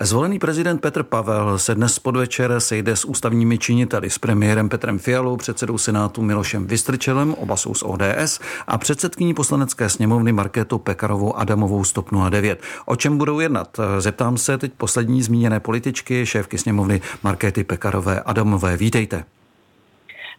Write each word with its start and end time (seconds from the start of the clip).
Zvolený 0.00 0.38
prezident 0.38 0.80
Petr 0.80 1.02
Pavel 1.02 1.58
se 1.58 1.74
dnes 1.74 1.98
podvečer 1.98 2.60
sejde 2.60 2.96
s 2.96 3.04
ústavními 3.04 3.58
činiteli, 3.58 4.10
s 4.10 4.18
premiérem 4.18 4.68
Petrem 4.68 4.98
Fialou, 4.98 5.36
předsedou 5.36 5.78
Senátu 5.78 6.22
Milošem 6.22 6.66
Vystrčelem, 6.66 7.34
oba 7.34 7.56
jsou 7.56 7.74
z 7.74 7.82
ODS, 7.82 8.40
a 8.66 8.78
předsedkyní 8.78 9.34
poslanecké 9.34 9.88
sněmovny 9.88 10.32
Markétou 10.32 10.78
Pekarovou 10.78 11.36
Adamovou 11.36 11.84
stop 11.84 12.10
09. 12.30 12.62
O 12.86 12.96
čem 12.96 13.18
budou 13.18 13.40
jednat? 13.40 13.80
Zeptám 13.98 14.38
se 14.38 14.58
teď 14.58 14.72
poslední 14.72 15.22
zmíněné 15.22 15.60
političky, 15.60 16.26
šéfky 16.26 16.58
sněmovny 16.58 17.00
Markéty 17.22 17.64
Pekarové 17.64 18.20
Adamové. 18.20 18.76
Vítejte. 18.76 19.24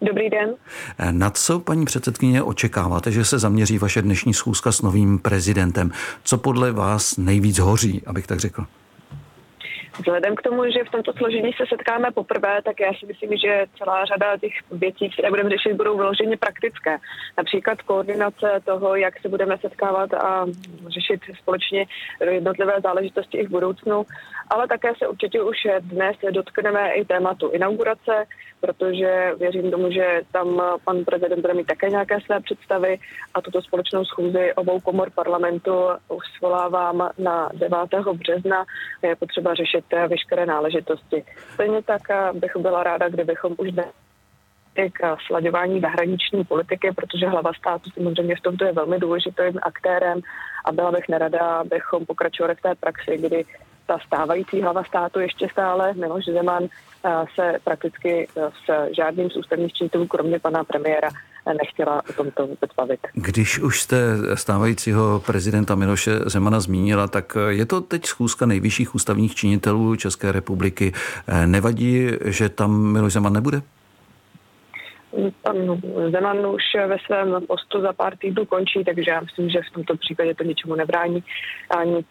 Dobrý 0.01 0.29
den. 0.29 0.55
Na 1.11 1.29
co, 1.29 1.59
paní 1.59 1.85
předsedkyně, 1.85 2.43
očekáváte, 2.43 3.11
že 3.11 3.25
se 3.25 3.39
zaměří 3.39 3.77
vaše 3.77 4.01
dnešní 4.01 4.33
schůzka 4.33 4.71
s 4.71 4.81
novým 4.81 5.19
prezidentem? 5.19 5.91
Co 6.23 6.37
podle 6.37 6.71
vás 6.71 7.17
nejvíc 7.17 7.59
hoří, 7.59 8.01
abych 8.05 8.27
tak 8.27 8.39
řekl? 8.39 8.65
Vzhledem 9.99 10.35
k 10.35 10.41
tomu, 10.41 10.71
že 10.71 10.83
v 10.83 10.91
tomto 10.91 11.13
složení 11.13 11.53
se 11.53 11.63
setkáme 11.69 12.11
poprvé, 12.11 12.61
tak 12.63 12.79
já 12.79 12.93
si 12.93 13.05
myslím, 13.05 13.37
že 13.37 13.65
celá 13.77 14.05
řada 14.05 14.37
těch 14.37 14.53
věcí, 14.71 15.09
které 15.09 15.29
budeme 15.29 15.49
řešit, 15.49 15.73
budou 15.73 15.97
vyloženě 15.97 16.37
praktické. 16.37 16.97
Například 17.37 17.81
koordinace 17.81 18.61
toho, 18.65 18.95
jak 18.95 19.19
se 19.21 19.29
budeme 19.29 19.57
setkávat 19.57 20.13
a 20.13 20.45
řešit 20.87 21.21
společně 21.41 21.85
jednotlivé 22.29 22.73
záležitosti 22.83 23.37
i 23.37 23.47
v 23.47 23.49
budoucnu, 23.49 24.05
ale 24.49 24.67
také 24.67 24.93
se 24.97 25.07
určitě 25.07 25.41
už 25.41 25.57
dnes 25.79 26.15
dotkneme 26.31 26.91
i 26.91 27.05
tématu 27.05 27.49
inaugurace, 27.49 28.25
protože 28.61 29.31
věřím 29.39 29.71
tomu, 29.71 29.91
že 29.91 30.21
tam 30.31 30.61
pan 30.85 31.05
prezident 31.05 31.41
bude 31.41 31.53
mít 31.53 31.67
také 31.67 31.89
nějaké 31.89 32.21
své 32.21 32.39
představy 32.39 32.99
a 33.33 33.41
tuto 33.41 33.61
společnou 33.61 34.05
schůzi 34.05 34.53
obou 34.55 34.79
komor 34.79 35.09
parlamentu 35.09 35.71
už 36.07 36.25
svolávám 36.37 37.09
na 37.17 37.49
9. 37.53 37.77
března. 38.13 38.65
Je 39.03 39.15
potřeba 39.15 39.53
řešit 39.53 39.85
veškeré 40.07 40.45
náležitosti. 40.45 41.23
Stejně 41.53 41.81
tak 41.83 42.01
bych 42.33 42.51
byla 42.57 42.83
ráda, 42.83 43.09
kdybychom 43.09 43.55
už 43.57 43.71
dnes 43.71 43.85
k 44.93 45.17
slaďování 45.27 45.79
zahraniční 45.79 46.43
politiky, 46.43 46.91
protože 46.95 47.27
hlava 47.27 47.51
státu 47.53 47.89
samozřejmě 47.93 48.35
v 48.35 48.41
tomto 48.41 48.65
je 48.65 48.73
velmi 48.73 48.99
důležitým 48.99 49.59
aktérem 49.61 50.21
a 50.65 50.71
byla 50.71 50.91
bych 50.91 51.09
nerada, 51.09 51.39
abychom 51.39 52.05
pokračovali 52.05 52.55
v 52.55 52.61
té 52.61 52.75
praxi, 52.75 53.17
kdy 53.17 53.45
ta 53.87 53.97
stávající 54.07 54.61
hlava 54.61 54.83
státu 54.83 55.19
ještě 55.19 55.47
stále, 55.51 55.93
Miloš 55.93 56.25
Zeman, 56.25 56.67
se 57.35 57.59
prakticky 57.63 58.27
s 58.35 58.93
žádným 58.95 59.29
z 59.29 59.37
ústavních 59.37 59.73
činitelů, 59.73 60.07
kromě 60.07 60.39
pana 60.39 60.63
premiéra, 60.63 61.09
nechtěla 61.47 62.01
o 62.09 62.13
tomto 62.13 62.47
vůbec 62.47 62.71
bavit. 62.77 62.99
Když 63.13 63.59
už 63.59 63.81
jste 63.81 63.97
stávajícího 64.33 65.23
prezidenta 65.25 65.75
Miloše 65.75 66.19
Zemana 66.25 66.59
zmínila, 66.59 67.07
tak 67.07 67.37
je 67.49 67.65
to 67.65 67.81
teď 67.81 68.05
schůzka 68.05 68.45
nejvyšších 68.45 68.95
ústavních 68.95 69.35
činitelů 69.35 69.95
České 69.95 70.31
republiky. 70.31 70.93
Nevadí, 71.45 72.07
že 72.25 72.49
tam 72.49 72.91
Miloš 72.91 73.13
Zeman 73.13 73.33
nebude? 73.33 73.61
Pan 75.41 75.81
Zeman 76.11 76.45
už 76.45 76.63
ve 76.87 76.97
svém 77.05 77.45
postu 77.47 77.81
za 77.81 77.93
pár 77.93 78.17
týdnů 78.17 78.45
končí, 78.45 78.83
takže 78.83 79.11
já 79.11 79.21
myslím, 79.21 79.49
že 79.49 79.59
v 79.69 79.73
tomto 79.73 79.97
případě 79.97 80.35
to 80.35 80.43
ničemu 80.43 80.75
nebrání 80.75 81.23
a 81.69 81.83
nic 81.83 82.07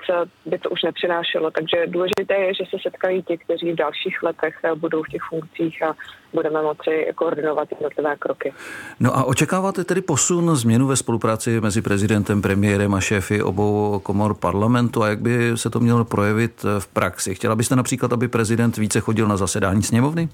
by 0.46 0.58
to 0.58 0.70
už 0.70 0.82
nepřinášelo. 0.82 1.50
Takže 1.50 1.86
důležité 1.86 2.34
je, 2.34 2.54
že 2.54 2.64
se 2.70 2.76
setkají 2.82 3.22
ti, 3.22 3.38
kteří 3.38 3.72
v 3.72 3.76
dalších 3.76 4.22
letech 4.22 4.54
budou 4.74 5.02
v 5.02 5.08
těch 5.08 5.22
funkcích 5.30 5.82
a 5.82 5.94
budeme 6.32 6.62
moci 6.62 7.12
koordinovat 7.14 7.68
jednotlivé 7.70 8.16
kroky. 8.16 8.52
No 9.00 9.16
a 9.16 9.24
očekáváte 9.24 9.84
tedy 9.84 10.00
posun, 10.00 10.56
změnu 10.56 10.86
ve 10.86 10.96
spolupráci 10.96 11.60
mezi 11.60 11.82
prezidentem, 11.82 12.42
premiérem 12.42 12.94
a 12.94 13.00
šéfy 13.00 13.42
obou 13.42 14.00
komor 14.02 14.34
parlamentu 14.34 15.02
a 15.02 15.08
jak 15.08 15.20
by 15.20 15.52
se 15.54 15.70
to 15.70 15.80
mělo 15.80 16.04
projevit 16.04 16.64
v 16.78 16.86
praxi? 16.86 17.34
Chtěla 17.34 17.56
byste 17.56 17.76
například, 17.76 18.12
aby 18.12 18.28
prezident 18.28 18.76
více 18.76 19.00
chodil 19.00 19.28
na 19.28 19.36
zasedání 19.36 19.82
sněmovny? 19.82 20.28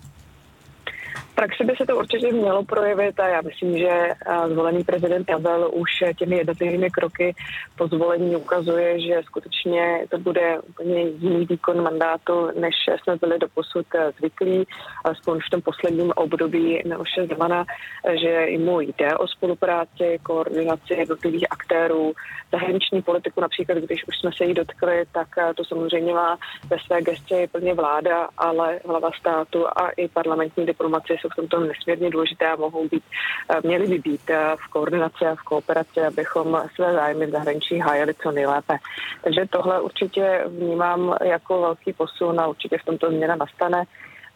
Praxi 1.34 1.64
by 1.64 1.74
se 1.76 1.86
to 1.86 1.96
určitě 1.96 2.32
mělo 2.32 2.64
projevit 2.64 3.20
a 3.20 3.28
já 3.28 3.40
myslím, 3.40 3.78
že 3.78 3.88
eh, 3.88 4.48
zvolený 4.48 4.84
prezident 4.84 5.26
Pavel 5.26 5.70
už 5.74 5.90
těmi 6.18 6.36
jednotlivými 6.36 6.90
kroky 6.90 7.34
po 7.76 7.86
zvolení 7.86 8.36
ukazuje, 8.36 9.00
že 9.00 9.22
skutečně 9.24 10.06
to 10.10 10.18
bude 10.18 10.60
úplně 10.60 11.00
jiný 11.02 11.46
výkon 11.46 11.82
mandátu, 11.82 12.50
než 12.60 12.74
jsme 13.02 13.16
byli 13.16 13.38
doposud 13.38 13.86
eh, 13.94 14.12
zvyklí, 14.18 14.64
alespoň 15.04 15.40
v 15.46 15.50
tom 15.50 15.62
posledním 15.62 16.12
období 16.16 16.82
Miloše 16.86 17.26
Zemana, 17.26 17.64
že 18.20 18.46
mu 18.58 18.80
jde 18.80 19.16
o 19.18 19.28
spolupráci, 19.28 20.18
koordinaci 20.22 20.94
jednotlivých 20.94 21.46
aktérů, 21.50 22.12
zahraniční 22.52 23.02
politiku. 23.02 23.40
Například, 23.40 23.78
když 23.78 24.08
už 24.08 24.18
jsme 24.18 24.30
se 24.36 24.44
jí 24.44 24.54
dotkli, 24.54 25.04
tak 25.12 25.28
eh, 25.38 25.54
to 25.54 25.64
samozřejmě 25.64 26.12
má 26.14 26.38
ve 26.70 26.76
své 26.78 27.02
gesci 27.02 27.48
plně 27.52 27.74
vláda, 27.74 28.28
ale 28.38 28.80
hlava 28.86 29.10
státu 29.20 29.66
a 29.66 29.90
i 29.90 30.08
parlamentní 30.08 30.66
diplomacie 30.66 31.18
jsou 31.24 31.28
v 31.32 31.36
tomto 31.36 31.60
nesmírně 31.60 32.10
důležité 32.10 32.46
a 32.46 32.56
mohou 32.56 32.88
být, 32.88 33.04
eh, 33.48 33.60
měly 33.64 33.86
by 33.86 33.98
být 33.98 34.30
eh, 34.30 34.56
v 34.56 34.68
koordinaci 34.68 35.26
a 35.26 35.34
v 35.34 35.42
kooperaci, 35.42 36.00
abychom 36.00 36.62
své 36.74 36.92
zájmy 36.92 37.26
v 37.26 37.30
zahraničí 37.30 37.78
hájili 37.78 38.14
co 38.14 38.30
nejlépe. 38.30 38.76
Takže 39.22 39.40
tohle 39.50 39.80
určitě 39.80 40.44
vnímám 40.46 41.16
jako 41.24 41.60
velký 41.60 41.92
posun 41.92 42.40
a 42.40 42.46
určitě 42.46 42.78
v 42.78 42.84
tomto 42.84 43.10
změna 43.10 43.36
nastane. 43.36 43.84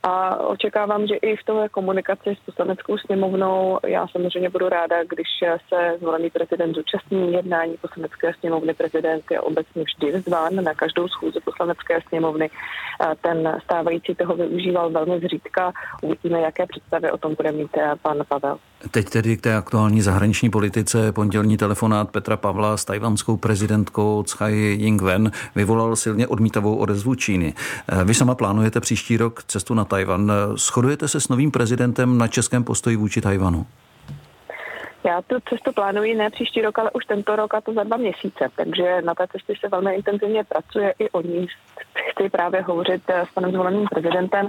A 0.03 0.37
očekávám, 0.37 1.07
že 1.07 1.15
i 1.15 1.37
v 1.37 1.45
té 1.45 1.69
komunikaci 1.69 2.37
s 2.43 2.45
poslaneckou 2.47 2.99
sněmovnou 2.99 3.79
já 3.87 4.07
samozřejmě 4.09 4.51
budu 4.51 4.69
ráda, 4.69 5.05
když 5.05 5.29
se 5.69 5.99
zvolený 5.99 6.31
prezident 6.31 6.75
zúčastní 6.75 7.33
jednání 7.33 7.77
poslanecké 7.77 8.33
sněmovny. 8.41 8.75
Prezident 8.75 9.25
je 9.31 9.41
obecně 9.41 9.83
vždy 9.83 10.21
zván 10.21 10.55
na 10.65 10.75
každou 10.75 11.09
schůzi 11.09 11.41
poslanecké 11.45 12.01
sněmovny. 12.09 12.51
Ten 13.21 13.61
stávající 13.65 14.15
toho 14.15 14.37
využíval 14.37 14.91
velmi 14.91 15.21
zřídka. 15.21 15.73
Uvidíme, 16.03 16.41
jaké 16.41 16.67
představy 16.67 17.11
o 17.11 17.19
tom 17.19 17.35
bude 17.35 17.53
mít 17.53 17.77
eh, 17.77 17.93
pan 18.03 18.23
Pavel. 18.29 18.59
Teď 18.91 19.11
tedy 19.11 19.37
k 19.37 19.41
té 19.41 19.57
aktuální 19.57 20.01
zahraniční 20.01 20.51
politice 20.51 21.13
pondělní 21.13 21.57
telefonát 21.57 22.11
Petra 22.11 22.37
Pavla 22.37 22.77
s 22.77 22.85
tajvanskou 22.85 23.37
prezidentkou 23.37 24.23
Tsai 24.23 24.79
Ying-wen 24.81 25.31
vyvolal 25.55 25.97
silně 25.97 26.27
odmítavou 26.27 26.77
odezvu 26.77 27.15
Číny. 27.15 27.55
Eh, 27.89 28.05
vy 28.05 28.15
sama 28.15 28.35
plánujete 28.35 28.81
příští 28.81 29.17
rok 29.17 29.43
cestu 29.43 29.75
na 29.75 29.85
Tajvan. 29.85 30.33
Shodujete 30.57 31.09
se 31.09 31.21
s 31.21 31.29
novým 31.29 31.51
prezidentem 31.51 32.19
na 32.19 32.29
českém 32.29 32.65
postoji 32.65 32.97
vůči 32.97 33.21
Tajvanu? 33.21 33.67
Já 35.05 35.23
tu 35.23 35.37
cestu 35.49 35.73
plánuji 35.73 36.15
ne 36.15 36.31
příští 36.31 36.63
rok, 36.63 36.79
ale 36.79 36.91
už 36.91 37.05
tento 37.05 37.37
rok 37.37 37.55
a 37.55 37.61
to 37.61 37.73
za 37.73 37.83
dva 37.83 37.97
měsíce. 37.97 38.49
Takže 38.57 39.03
na 39.03 39.15
té 39.15 39.27
cestě 39.33 39.53
se 39.61 39.69
velmi 39.69 39.95
intenzivně 39.95 40.45
pracuje 40.45 40.95
i 40.99 41.11
o 41.11 41.21
ní. 41.21 41.47
Chci 42.11 42.31
právě 42.31 42.63
hovořit 42.63 43.03
s 43.11 43.35
panem 43.35 43.53
zvoleným 43.53 43.87
prezidentem. 43.87 44.49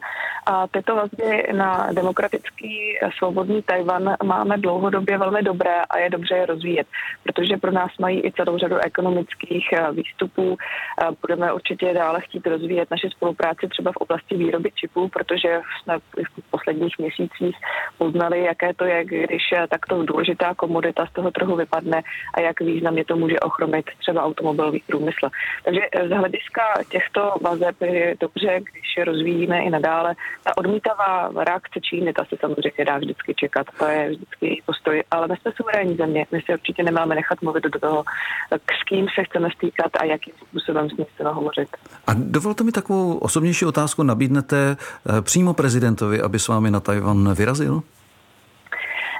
A 0.50 0.68
tyto 0.68 0.96
vazby 0.96 1.44
na 1.54 1.94
demokratický 1.94 2.98
svobodný 3.18 3.62
Tajvan 3.62 4.16
máme 4.24 4.58
dlouhodobě 4.58 5.18
velmi 5.18 5.44
dobré 5.44 5.82
a 5.90 5.98
je 5.98 6.10
dobře 6.10 6.36
je 6.36 6.46
rozvíjet, 6.46 6.88
protože 7.24 7.58
pro 7.58 7.72
nás 7.72 7.92
mají 8.00 8.26
i 8.26 8.32
celou 8.32 8.58
řadu 8.58 8.78
ekonomických 8.78 9.74
eh, 9.74 9.92
výstupů. 9.92 10.58
Eh, 10.58 11.08
budeme 11.22 11.54
určitě 11.54 11.94
dále 11.94 12.22
chtít 12.22 12.48
rozvíjet 12.48 12.92
naše 12.92 13.10
spolupráci 13.10 13.68
třeba 13.68 13.92
v 13.92 13.98
oblasti 13.98 14.38
výroby 14.38 14.72
čipů, 14.76 15.08
protože 15.08 15.62
jsme 15.82 16.00
v 16.00 16.50
posledních 16.52 17.00
měsících 17.00 17.56
poznali, 17.98 18.44
jaké 18.44 18.74
to 18.74 18.86
je, 18.86 19.06
když 19.06 19.44
eh, 19.54 19.68
takto 19.68 20.04
důležitá 20.04 20.54
komodita 20.54 21.06
z 21.06 21.14
toho 21.14 21.32
trhu 21.32 21.56
vypadne 21.56 22.02
a 22.34 22.42
jak 22.42 22.62
významně 22.62 23.06
to 23.06 23.16
může 23.16 23.40
ochromit 23.40 23.86
třeba 24.00 24.24
automobilový 24.24 24.84
průmysl. 24.88 25.30
Takže 25.64 25.82
z 26.08 26.10
hlediska 26.10 26.62
těchto 26.90 27.34
vazeb 27.42 27.82
je 27.82 28.16
dobře, 28.20 28.60
když 28.72 28.98
je 28.98 29.06
rozvíjíme 29.06 29.64
i 29.64 29.70
nadále. 29.70 30.16
Ta 30.44 30.58
odmítavá 30.58 31.30
reakce 31.44 31.80
Číny, 31.82 32.14
ta 32.14 32.26
se 32.26 32.36
samozřejmě 32.40 32.86
dá 32.86 32.98
vždycky 32.98 33.34
čekat, 33.36 33.68
to 33.80 33.86
je 33.86 34.10
vždycky 34.10 34.62
postoj, 34.66 35.04
ale 35.12 35.28
my 35.28 35.36
jsme 35.38 35.52
suverénní 35.56 35.96
země, 35.96 36.26
my 36.32 36.42
si 36.42 36.54
určitě 36.54 36.84
nemáme 36.84 37.16
nechat 37.16 37.42
mluvit 37.42 37.64
do 37.64 37.80
toho, 37.80 38.04
s 38.52 38.84
kým 38.90 39.06
se 39.16 39.24
chceme 39.24 39.50
stýkat 39.56 39.92
a 40.00 40.06
jakým 40.06 40.34
způsobem 40.48 40.90
s 40.90 40.98
ním 40.98 41.08
chceme 41.14 41.30
hovořit. 41.30 41.70
A 42.08 42.12
dovolte 42.14 42.64
mi 42.64 42.72
takovou 42.72 43.18
osobnější 43.18 43.66
otázku, 43.66 44.04
nabídnete 44.04 44.78
eh, 44.78 45.22
přímo 45.22 45.54
prezidentovi, 45.54 46.22
aby 46.22 46.40
s 46.40 46.48
vámi 46.48 46.72
na 46.72 46.80
Tajvan 46.80 47.34
vyrazil? 47.34 47.82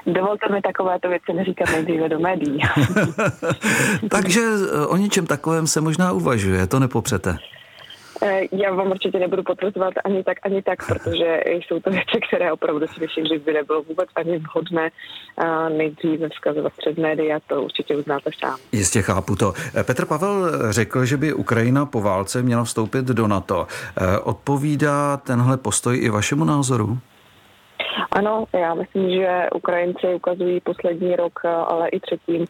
Dovolte 0.06 0.52
mi 0.52 0.62
takovéto 0.62 1.08
věci 1.08 1.32
neříkat 1.32 1.70
nejdříve 1.72 2.08
do 2.08 2.18
médií. 2.18 2.58
Takže 4.10 4.40
eh, 4.40 4.86
o 4.86 4.96
něčem 4.96 5.26
takovém 5.26 5.66
se 5.66 5.80
možná 5.80 6.12
uvažuje, 6.12 6.66
to 6.66 6.78
nepopřete. 6.78 7.36
Eh, 8.22 8.40
já 8.52 8.74
vám 8.74 8.90
určitě 8.90 9.18
nebudu 9.18 9.42
potvrzovat 9.42 9.94
ani 10.04 10.24
tak, 10.24 10.38
ani 10.42 10.62
tak, 10.62 10.86
protože 10.88 11.40
jsou 11.46 11.80
to 11.80 11.90
věci, 11.90 12.20
které 12.28 12.52
opravdu 12.52 12.86
si 12.86 13.00
myslím, 13.00 13.26
že 13.26 13.38
by 13.38 13.52
nebylo 13.52 13.82
vůbec 13.82 14.08
ani 14.16 14.38
vhodné 14.38 14.90
nejdříve 15.68 16.28
vzkazovat 16.28 16.72
před 16.76 16.98
média, 16.98 17.38
to 17.46 17.62
určitě 17.62 17.96
uznáte 17.96 18.30
sám. 18.40 18.58
Jistě 18.72 19.02
chápu 19.02 19.36
to. 19.36 19.52
Eh, 19.74 19.84
Petr 19.84 20.06
Pavel 20.06 20.50
řekl, 20.72 21.04
že 21.04 21.16
by 21.16 21.32
Ukrajina 21.32 21.86
po 21.86 22.00
válce 22.00 22.42
měla 22.42 22.64
vstoupit 22.64 23.04
do 23.04 23.26
NATO. 23.26 23.66
Odpovídá 24.22 25.16
tenhle 25.16 25.56
postoj 25.56 25.98
i 26.02 26.08
vašemu 26.08 26.44
názoru? 26.44 26.98
Ano, 28.10 28.44
já 28.52 28.74
myslím, 28.74 29.10
že 29.10 29.48
Ukrajinci 29.54 30.14
ukazují 30.14 30.60
poslední 30.60 31.16
rok, 31.16 31.44
ale 31.44 31.88
i 31.88 32.00
třetím, 32.00 32.44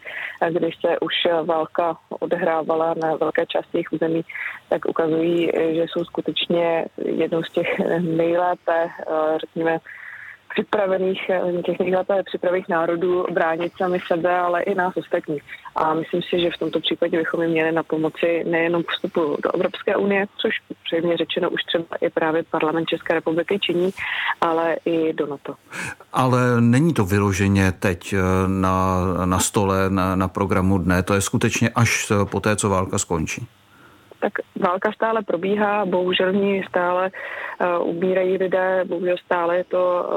když 0.51 0.75
se 0.81 0.99
už 0.99 1.15
válka 1.45 1.97
odehrávala 2.21 2.95
na 3.03 3.17
velké 3.17 3.47
části 3.47 3.77
jejich 3.77 3.93
území, 3.93 4.23
tak 4.69 4.85
ukazují, 4.89 5.51
že 5.73 5.83
jsou 5.83 6.05
skutečně 6.05 6.85
jednou 7.05 7.43
z 7.43 7.53
těch 7.53 7.79
nejlépe, 8.01 8.89
řekněme, 9.41 9.79
připravených, 10.55 11.31
eh, 11.31 11.63
těch 11.63 11.79
nejlépe 11.79 12.23
připravených 12.23 12.69
národů 12.69 13.27
bránit 13.33 13.73
sami 13.77 13.99
sebe, 14.07 14.39
ale 14.39 14.63
i 14.63 14.75
nás 14.75 14.97
ostatní. 14.97 15.39
A 15.77 15.95
myslím 15.95 16.23
si, 16.23 16.41
že 16.41 16.51
v 16.51 16.59
tomto 16.59 16.81
případě 16.81 17.19
bychom 17.19 17.43
jim 17.43 17.51
měli 17.51 17.73
na 17.73 17.83
pomoci 17.83 18.45
nejenom 18.45 18.83
vstupu 18.89 19.37
do 19.43 19.55
Evropské 19.55 19.97
unie, 19.97 20.27
což 20.37 20.55
přejmě 20.85 21.17
řečeno 21.17 21.51
už 21.51 21.63
třeba 21.63 21.97
i 22.01 22.11
právě 22.11 22.43
parlament 22.43 22.89
České 22.89 23.15
republiky 23.15 23.59
činí, 23.59 23.91
ale 24.41 24.77
i 24.85 25.13
do 25.13 25.27
NATO. 25.27 25.55
Ale 26.13 26.61
není 26.61 26.95
to 26.95 27.05
vyloženě 27.05 27.73
teď 27.73 28.13
eh, 28.13 28.19
na, 28.47 29.01
na 29.25 29.39
stole, 29.39 29.91
na, 29.91 30.17
na 30.17 30.29
programu 30.29 30.79
dne, 30.79 31.03
to 31.03 31.15
je 31.15 31.21
skutečně 31.21 31.69
až 31.69 32.13
po 32.25 32.41
té, 32.41 32.57
co 32.57 32.69
válka 32.69 32.99
skončí 32.99 33.47
tak 34.21 34.33
válka 34.61 34.93
stále 34.93 35.23
probíhá, 35.23 35.85
bohužel 35.87 36.33
ní 36.33 36.63
stále 36.69 37.11
uh, 37.11 37.89
umírají 37.89 38.37
lidé, 38.37 38.85
bohužel 38.85 39.17
stále 39.25 39.57
je 39.57 39.65
to 39.65 40.09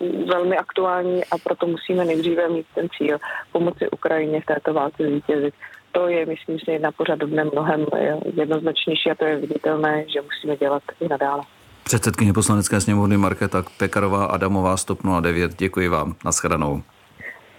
uh, 0.00 0.26
velmi 0.28 0.56
aktuální 0.56 1.24
a 1.24 1.38
proto 1.44 1.66
musíme 1.66 2.04
nejdříve 2.04 2.48
mít 2.48 2.66
ten 2.74 2.88
cíl 2.98 3.18
pomoci 3.52 3.90
Ukrajině 3.90 4.40
v 4.40 4.46
této 4.46 4.74
válce 4.74 5.02
zvítězit. 5.02 5.54
To 5.92 6.08
je, 6.08 6.26
myslím 6.26 6.58
si, 6.58 6.78
na 6.78 6.92
pořadobně 6.92 7.44
mnohem 7.44 7.86
eh, 7.96 8.16
jednoznačnější 8.34 9.10
a 9.10 9.14
to 9.14 9.24
je 9.24 9.36
viditelné, 9.36 10.04
že 10.08 10.20
musíme 10.22 10.56
dělat 10.56 10.82
i 11.00 11.08
nadále. 11.08 11.42
Předsedkyně 11.84 12.32
poslanecké 12.32 12.80
sněmovny 12.80 13.16
Markéta 13.16 13.64
Pekarová 13.78 14.24
Adamová 14.24 14.76
109. 14.76 15.54
Děkuji 15.58 15.88
vám. 15.88 16.14
Naschledanou. 16.24 16.82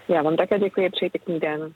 Já 0.08 0.22
vám 0.22 0.36
také 0.36 0.58
děkuji, 0.58 0.90
přeji 0.90 1.10
pěkný 1.10 1.40
den. 1.40 1.72